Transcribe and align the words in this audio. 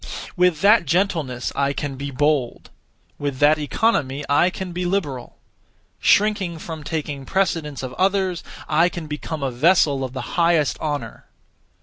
With 0.35 0.61
that 0.61 0.87
gentleness 0.87 1.51
I 1.55 1.73
can 1.73 1.95
be 1.95 2.09
bold; 2.09 2.71
with 3.19 3.37
that 3.37 3.59
economy 3.59 4.25
I 4.27 4.49
can 4.49 4.71
be 4.71 4.83
liberal; 4.83 5.37
shrinking 5.99 6.57
from 6.57 6.83
taking 6.83 7.23
precedence 7.23 7.83
of 7.83 7.93
others, 7.93 8.43
I 8.67 8.89
can 8.89 9.05
become 9.05 9.43
a 9.43 9.51
vessel 9.51 10.03
of 10.03 10.13
the 10.13 10.21
highest 10.41 10.79
honour. 10.79 11.27